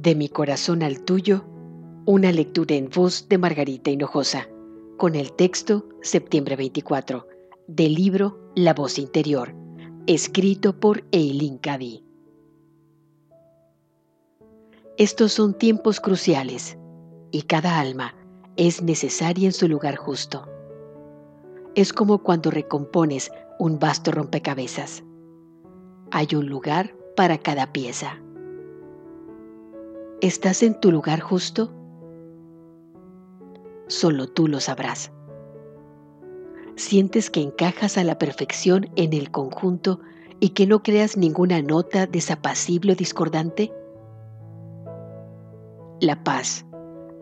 De 0.00 0.14
mi 0.14 0.28
corazón 0.28 0.84
al 0.84 1.00
tuyo, 1.00 1.44
una 2.06 2.30
lectura 2.30 2.76
en 2.76 2.88
voz 2.88 3.28
de 3.28 3.36
Margarita 3.36 3.90
Hinojosa, 3.90 4.48
con 4.96 5.16
el 5.16 5.32
texto 5.32 5.88
Septiembre 6.02 6.54
24, 6.54 7.26
del 7.66 7.94
libro 7.94 8.38
La 8.54 8.74
voz 8.74 9.00
interior, 9.00 9.56
escrito 10.06 10.78
por 10.78 11.02
Eileen 11.10 11.58
Cady. 11.58 12.04
Estos 14.98 15.32
son 15.32 15.58
tiempos 15.58 15.98
cruciales 15.98 16.78
y 17.32 17.42
cada 17.42 17.80
alma 17.80 18.14
es 18.56 18.80
necesaria 18.80 19.46
en 19.46 19.52
su 19.52 19.66
lugar 19.66 19.96
justo. 19.96 20.46
Es 21.74 21.92
como 21.92 22.18
cuando 22.18 22.52
recompones 22.52 23.32
un 23.58 23.80
vasto 23.80 24.12
rompecabezas. 24.12 25.02
Hay 26.12 26.28
un 26.36 26.46
lugar 26.46 26.94
para 27.16 27.38
cada 27.38 27.72
pieza. 27.72 28.22
¿Estás 30.20 30.64
en 30.64 30.74
tu 30.80 30.90
lugar 30.90 31.20
justo? 31.20 31.72
Solo 33.86 34.26
tú 34.26 34.48
lo 34.48 34.58
sabrás. 34.58 35.12
¿Sientes 36.74 37.30
que 37.30 37.40
encajas 37.40 37.96
a 37.96 38.02
la 38.02 38.18
perfección 38.18 38.90
en 38.96 39.12
el 39.12 39.30
conjunto 39.30 40.00
y 40.40 40.50
que 40.50 40.66
no 40.66 40.82
creas 40.82 41.16
ninguna 41.16 41.62
nota 41.62 42.08
desapacible 42.08 42.94
o 42.94 42.96
discordante? 42.96 43.72
La 46.00 46.24
paz, 46.24 46.66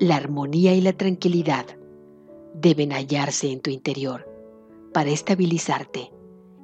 la 0.00 0.16
armonía 0.16 0.74
y 0.74 0.80
la 0.80 0.94
tranquilidad 0.94 1.66
deben 2.54 2.92
hallarse 2.92 3.52
en 3.52 3.60
tu 3.60 3.68
interior 3.68 4.26
para 4.94 5.10
estabilizarte 5.10 6.14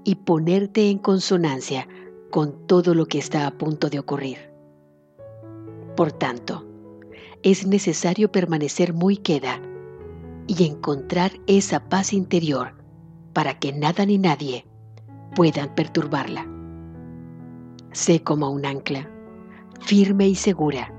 y 0.02 0.14
ponerte 0.14 0.88
en 0.88 0.96
consonancia 0.96 1.86
con 2.30 2.66
todo 2.66 2.94
lo 2.94 3.04
que 3.04 3.18
está 3.18 3.46
a 3.46 3.58
punto 3.58 3.90
de 3.90 3.98
ocurrir. 3.98 4.51
Por 5.96 6.12
tanto, 6.12 6.66
es 7.42 7.66
necesario 7.66 8.32
permanecer 8.32 8.94
muy 8.94 9.16
queda 9.16 9.60
y 10.46 10.64
encontrar 10.66 11.32
esa 11.46 11.88
paz 11.88 12.12
interior 12.12 12.74
para 13.32 13.58
que 13.58 13.72
nada 13.72 14.06
ni 14.06 14.18
nadie 14.18 14.66
puedan 15.34 15.74
perturbarla. 15.74 16.46
Sé 17.92 18.22
como 18.22 18.50
un 18.50 18.64
ancla, 18.64 19.10
firme 19.80 20.28
y 20.28 20.34
segura, 20.34 20.92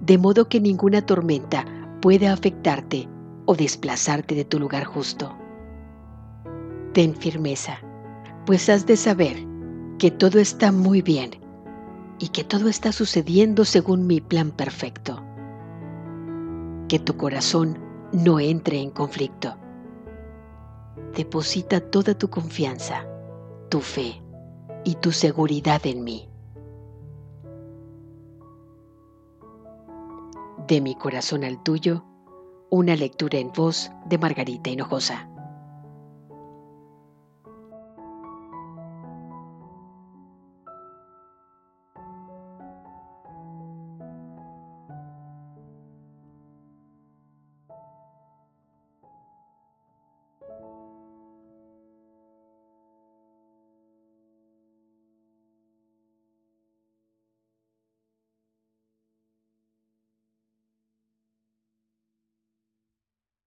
de 0.00 0.18
modo 0.18 0.48
que 0.48 0.60
ninguna 0.60 1.06
tormenta 1.06 1.64
pueda 2.00 2.32
afectarte 2.32 3.08
o 3.46 3.54
desplazarte 3.54 4.34
de 4.34 4.44
tu 4.44 4.58
lugar 4.58 4.84
justo. 4.84 5.34
Ten 6.92 7.14
firmeza, 7.14 7.78
pues 8.44 8.68
has 8.68 8.84
de 8.86 8.96
saber 8.96 9.36
que 9.98 10.10
todo 10.10 10.38
está 10.38 10.72
muy 10.72 11.00
bien 11.00 11.41
y 12.22 12.28
que 12.28 12.44
todo 12.44 12.68
está 12.68 12.92
sucediendo 12.92 13.64
según 13.64 14.06
mi 14.06 14.20
plan 14.20 14.52
perfecto. 14.52 15.20
Que 16.88 17.00
tu 17.00 17.16
corazón 17.16 17.80
no 18.12 18.38
entre 18.38 18.80
en 18.80 18.92
conflicto. 18.92 19.56
Deposita 21.16 21.80
toda 21.80 22.16
tu 22.16 22.30
confianza, 22.30 23.08
tu 23.70 23.80
fe 23.80 24.22
y 24.84 24.94
tu 24.94 25.10
seguridad 25.10 25.84
en 25.84 26.04
mí. 26.04 26.28
De 30.68 30.80
mi 30.80 30.94
corazón 30.94 31.42
al 31.42 31.60
tuyo, 31.64 32.04
una 32.70 32.94
lectura 32.94 33.38
en 33.38 33.50
voz 33.50 33.90
de 34.06 34.18
Margarita 34.18 34.70
Hinojosa. 34.70 35.28